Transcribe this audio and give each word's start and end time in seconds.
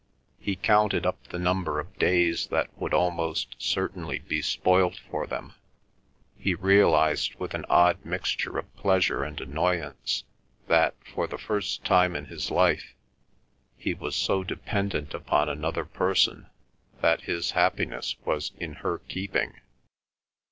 He 0.39 0.55
counted 0.55 1.05
up 1.05 1.27
the 1.27 1.37
number 1.37 1.79
of 1.79 1.95
days 1.99 2.47
that 2.47 2.75
would 2.75 2.91
almost 2.91 3.55
certainly 3.59 4.17
be 4.17 4.41
spoilt 4.41 4.97
for 5.11 5.27
them. 5.27 5.53
He 6.35 6.55
realised, 6.55 7.35
with 7.35 7.53
an 7.53 7.65
odd 7.69 8.03
mixture 8.03 8.57
of 8.57 8.75
pleasure 8.75 9.23
and 9.23 9.39
annoyance, 9.39 10.23
that, 10.67 10.95
for 11.05 11.27
the 11.27 11.37
first 11.37 11.83
time 11.85 12.15
in 12.15 12.25
his 12.25 12.49
life, 12.49 12.95
he 13.77 13.93
was 13.93 14.15
so 14.15 14.43
dependent 14.43 15.13
upon 15.13 15.47
another 15.47 15.85
person 15.85 16.47
that 17.01 17.21
his 17.21 17.51
happiness 17.51 18.15
was 18.25 18.53
in 18.57 18.73
her 18.81 18.97
keeping. 19.07 19.61